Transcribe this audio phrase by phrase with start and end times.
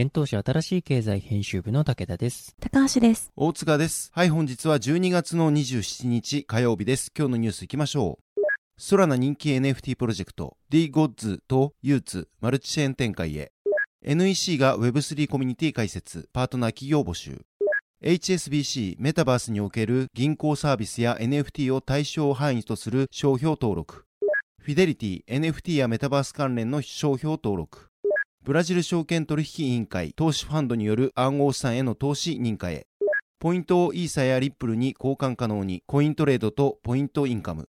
[0.00, 2.54] 現当社新しい経済編集部の武田です。
[2.60, 3.32] 高橋です。
[3.34, 4.12] 大塚です。
[4.14, 7.10] はい、本日は12月の27日火曜日です。
[7.18, 8.40] 今日のニュース行きましょう。
[8.76, 13.50] ソラナ人気 NFT プロジェクト D-Gods と Utes マルチチェーン展開へ。
[14.04, 17.42] NEC が Web3 コミュニティ開設、パートナー企業募集。
[18.04, 24.04] HSBC メタバースにおける銀行サービスや NFT を対象範囲とする商標登録。
[24.60, 27.87] フィデリティ NFT やメタバース関連の商標登録。
[28.48, 32.86] ブラジル証券取引委員会投資ファンドによる暗号資産への投資認可へ。
[33.40, 37.68] ポイントをイーサやリップルに交換可能に、コイントレードとポイントインカム。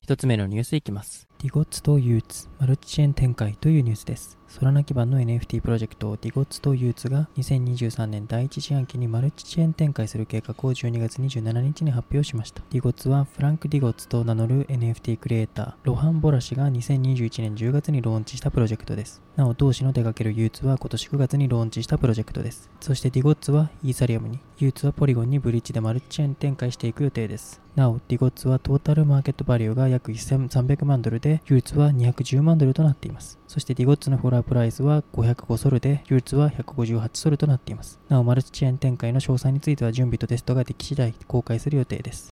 [0.00, 1.26] 一つ目のニュースいきます。
[1.42, 4.38] DeGods と y00ts、マルチチェーン展開というニュースです。
[4.46, 12.60] ソラナ基盤の NFT プロジェクト DeGods と y00ts が2023年第一四半期にマルチチェーン展開する計画を12月27日に発表しました。
[12.68, 19.22] DeGods はフランク・ DeGods と名乗る NFT クリエイター、ロハン・ボラ氏が2021年10月にローンチしたプロジェクトです。
[19.36, 22.68] なお、同氏の手掛ける y00tsは今年9月にローンチしたプロジェクトです。
[22.80, 27.62] そして DeGodsはイーサリアムに、 y00tsはポリゴンにブリッジでマルチチェーン展開していく予定です。
[27.76, 33.38] なお、 DeGodsはトータルマーケットバリューが約1300万ドルで、 y00tsは210万ドルとなっています。
[33.46, 38.00] そして DeGodsのフロアプライスは505 SOL で、 y00tsは158 SOL となっています。
[38.08, 42.30] なお、マルチチェーン展開の詳細については準備とテストができ次第公開する予定です。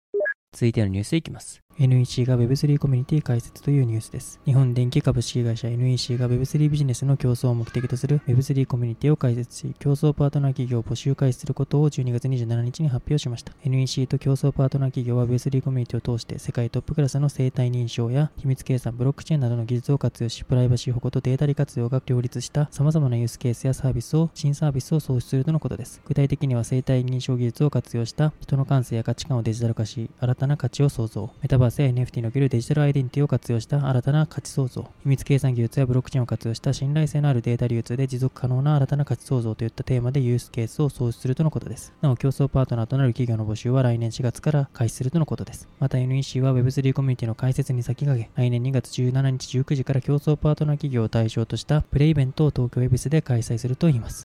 [0.53, 1.68] 続いてのニュースいきます。
[1.81, 4.41] NEC が Web3 コミュニティ開設というニュースです。
[4.45, 13.53] 日本電気株式会社 NEC が Web3 ビジネスの共創を目的とする Web3 コミュニティを開設し、共創パートナー企業を募集開始することを12月27日に発表しました。
[13.65, 26.03] NEC と競争パートナー企業は Web3 コミュニティを通して世界トップクラスの生体認証や秘密計算、ブロックチェーンなどの技術を活用し、プライバシー保護とデータ利活用が両立した様々なユースケースやサービスを、新サービスを創出するとのことです。
[26.05, 31.31] 具体的には生体認証技術を活用した人の感性や価値観をデジタル化し、新たな価値を創造。
[31.41, 34.89] メタバース NFT におけるデジタルアイデンティティを活用した新たな価値創造。
[35.03, 41.93] 秘密計算技術やブロックチェーンを活用した信頼性のあるデータ流通で持続可能な新たな価値創造といったテーマでユースケースを創出するとのことです。
[42.01, 45.69] なお、競争パートナーとなる企業の募集は来年4月から開始するとのことです。
[45.81, 54.23] また NEC は Web3 コミュニティの開設に先駆け、来年2月17日19時から競争パートナー企業を対象としたプレイベントを東京エビスで開催するといいます。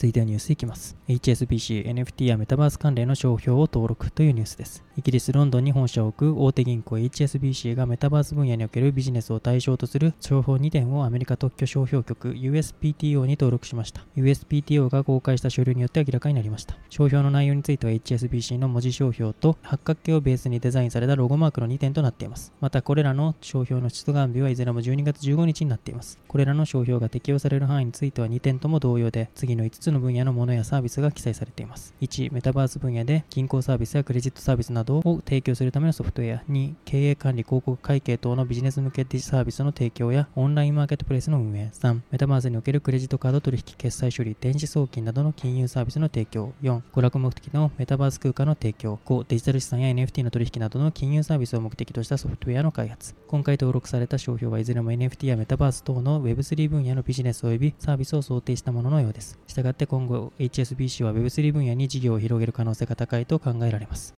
[0.00, 0.96] 続いてのニュースいきます。
[1.08, 4.82] HSBC、NFT やメタバース関連の商標を登録というニュースです。
[4.96, 14.00] イギリス・ロンドンに本社を置く大手銀行 HSBC がメタバース分野におけるビジネスを対象とする商標2点をアメリカ特許商標局 USPTO に登録しました。
[14.16, 16.76] USPTO が公開した書類によって明らかになりました。
[16.88, 22.54] 商標の内容については HSBC の文字商標と八角形をベースにデザインされたロゴマークの2点となっています。
[22.62, 26.18] またこれらの商標の出願日はいずれも12月15日になっています。
[26.26, 31.94] これらの商標が適用される範囲については2点とも同様で、次の5つの分野のものやサービスが記載されています。
[32.00, 36.42] 1、メタバース分野で銀行サービスやクレジットサービスなどを提供するためのソフトウェア。
[36.50, 41.70] 2、経営管理広告会計等のビジネス向けサービスの提供やオンラインマーケットプレイスの運営。
[41.72, 46.52] 3、メタバースにおけるクレジットカード取引、決済処理、電子送金などの金融サービスの提供。
[46.62, 48.98] 4、娯楽目的のメタバース空間の提供。
[49.04, 53.14] 5、デジタル資産や NFT の取引などの金融サービスを目的としたソフトウェアの開発。
[53.26, 59.38] 今回登録された商標はいずれも NFT やメタバース等の Web3 分野のビジネス及びサービスを想定したもののようです。
[59.46, 64.14] したがって今後 HSBC は Web3 分野に事業を広げる可能性が高いと考えられます。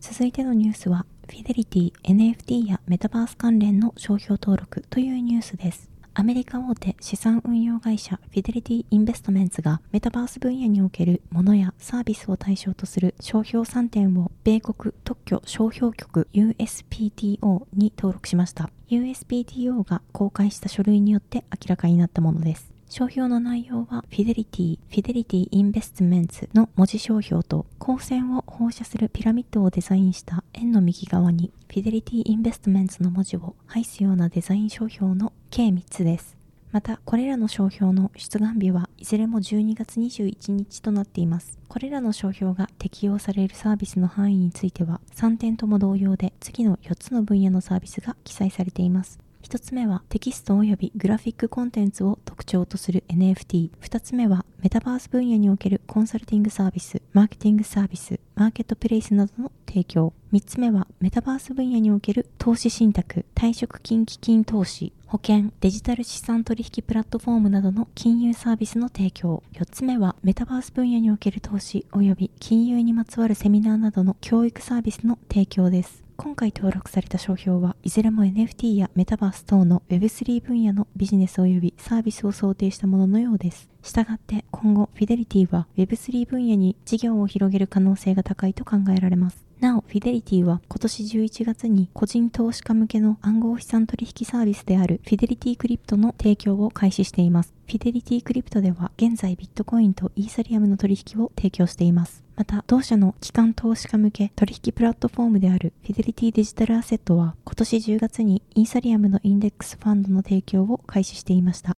[0.00, 5.90] 続いてのニュースは、フィデリティ、NFT やメタバース関連の商標登録というニュースです。
[6.14, 18.70] アメリカ大手資産運用会社フィデリティインベストメンツがメタバース分野における物やサービスを対象とする商標3点を米国特許商標局 USPTO に登録しました。
[18.88, 22.79] USPTO が公開した書類によって明らかになったものです。
[22.90, 36.36] 商標の内容は、フィデリティ、フィデリティインベストメンツの文字商標と、光線を放射するピラミッドをデザインした円の右側に、フィデリティインベストメンツの文字を配すようなデザイン商標の計3つです。
[36.72, 41.60] また、これらの商標の出願日はいずれも12月21日となっています。
[41.68, 49.20] これらの商標が適用されるサービスの範囲については、3点とも同様で、次の4つの分野のサービスが記載されています。
[49.42, 53.70] 1つ目はテキスト及びグラフィックコンテンツを特徴とする NFT。
[53.80, 60.12] 2つ目はメタバース分野におけるコンサルティングサービス、マーケティングサービス、マーケットプレイスなどの提供。
[60.32, 69.42] 3つ目はメタバース分野における投資信託、退職金基金投資、保険、デジタル資産取引プラットフォームなどの金融サービスの提供。
[69.54, 76.04] 4つ目はメタバース分野における投資及び金融にまつわるセミナーなどの教育サービスの提供です。
[76.22, 83.70] 今回登録された商標はいずれも NFT やメタバース等の Web3 分野のビジネス及びサービスを想定したもののようです。
[83.82, 89.46] したがって今後フィデリティは Web3 分野に事業を広げる可能性が高いと考えられます。
[89.60, 97.54] なお、フィデリティは今年11月に個人投資家向けの暗号資産取引サービスであるフィデリティクリプトの提供を開始しています。
[97.70, 102.24] フィデリティクリプトでは現在ビットコインとイーサリアムの取引を提供しています。
[102.34, 111.74] また、同社の機関投資家向け取引プラットフォームであるフィデリティデジタルアセットは今年10月にイーサリアムのインデックスファンドの提供を開始していました。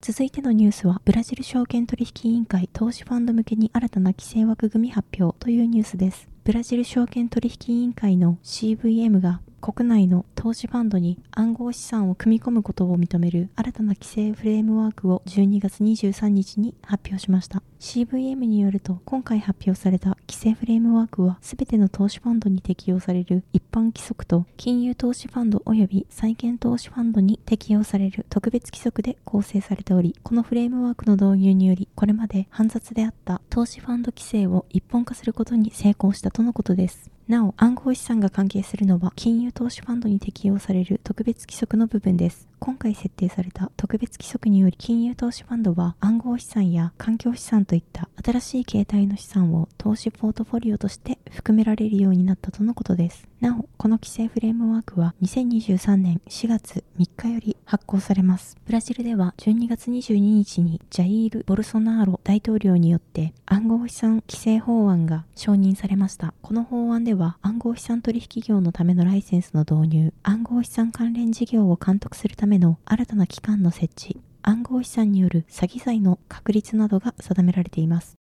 [0.00, 6.26] 続いてのニュースは、ブラジル証券取引委員会投資ファンド向けに新たな規制枠組み発表というニュースです。
[6.44, 17.62] ブラジル証券取引委員会の CVM が国内の投資ファンドに暗号資産を組み込むことを認める新たな規制フレームワークを12月23日に発表しました。
[17.80, 37.10] CVM によると、今回発表された規制フレームワークは、すべての投資ファンドに適用される一般規則と、金融投資ファンド及び債券投資ファンドに適用される特別規則で構成されており、このフレームワークの導入により、これまで煩雑であった投資ファンド規制を一本化することに成功したとのことです。
[37.26, 42.48] なお、暗号資産が関係するのは金融投資ファンドに適用される特別規則の部分です。
[42.64, 53.28] 今回設定された特別規則により金融投資ファンドは暗号資産や環境資産といった新しい形態の資産を投資ポートフォリオとして含められるようになったとのことです。
[53.40, 58.56] なお、この規制フレームワークは2023年4月3日より発行されます。
[58.64, 66.32] ブラジルでは12月22日にジャイール・ボルソナーロ大統領によって暗号資産規制法案が承認されました。
[66.40, 78.14] この法案では暗号資産取引業のためのライセンスの導入、暗号資産関連事業を監督するためめの新たな機関の設置、暗号資産による詐欺罪の確立などが定められています。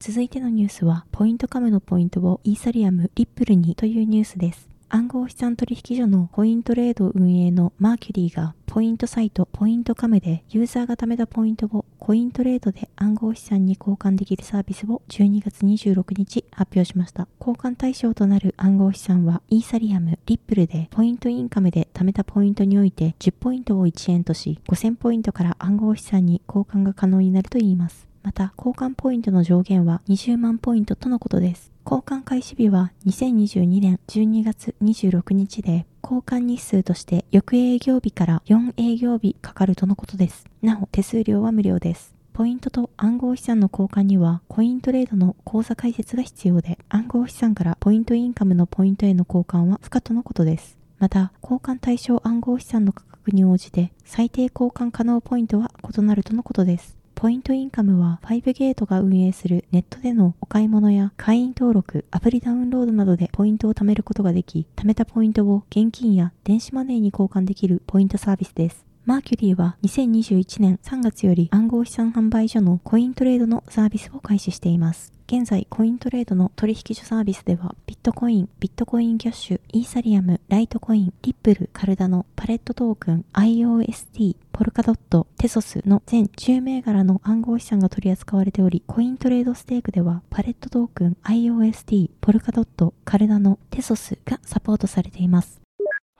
[0.00, 4.68] 続いてのニュースは、ポイントカムのポイントをイーサリアム、リップルにというニュースです。
[4.88, 17.26] 暗号資産取引所のコイントレード運営のマーキュリーがポイントサイトポイントカムでユーザーが貯めたポイントをコイントレードで暗号資産に交換できるサービスを12月26日発表しました。
[17.40, 28.06] 交換対象となる暗号資産はイーサリアム、リップルでポイントインカムで貯めたポイントにおいて10ポイントを1円とし5000ポイントから暗号資産に交換が可能になるといいます。
[28.22, 31.75] また、交換ポイントの上限は20万ポイントとのことです。
[31.88, 40.46] 交換開始日は2022年12月26日で、交換日数として翌営業日から4営業日かかるとのことです。
[40.62, 42.12] なお、手数料は無料です。
[42.32, 50.76] ポイントと暗号資産の交換には、コイントレードの口座開設が必要で、暗号資産からポイントインカムのポイントへの交換は不可とのことです。
[50.98, 56.96] また、交換対象暗号資産の価格に応じて、最低交換可能ポイントは異なるとのことです。
[57.16, 68.84] ポイントインカムは5ゲートが運営するネットでのお買い物や会員登録、アプリダウンロードなどでポイントを貯めることができ、貯めたポイントを現金や電子マネーに交換できるポイントサービスです。
[69.06, 75.15] マーキュリーは2021年3月より暗号資産販売所のコイントレードのサービスを開始しています。
[75.28, 95.65] 現在、コイントレードの取引所サービスでは、ビットコイン、ビットコインキャッシュ、イーサリアム、ライトコイン、リップル、カルダノ、パレットトークン、IOST、ポルカドット、テソスの全10銘柄の暗号資産が取り扱われており、コイントレードステークでは、パレットトークン、IOST、ポルカドット、カルダノ、テソスがサポートされています。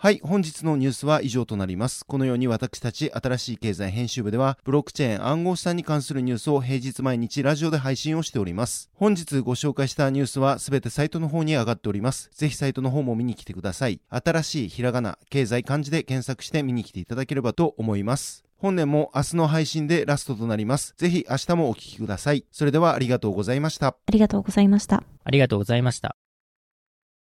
[0.07, 2.07] はい、本日のニュースは以上となります。
[2.07, 8.89] このように私たち新しい経済編集部では、ブロックチェーン暗号資産に関するニュースを平日毎日ラジオで配信をしております。
[8.95, 12.31] 本日ご紹介したニュースはすべてサイトの方に上がっております。
[12.33, 14.01] ぜひサイトの方も見に来てください。
[14.09, 18.45] 新しいひらがな、経済漢字で検索して見に来ていただければと思います。
[18.59, 20.95] 本年も明日の配信でラストとなります。
[20.99, 22.45] ぜひ明日もお聞きください。
[22.53, 23.89] それではありがとうございました。
[23.89, 25.03] ありがとうございました。
[25.25, 26.17] ありがとうございました。